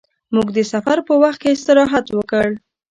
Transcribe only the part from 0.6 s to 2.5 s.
سفر په وخت کې استراحت وکړ.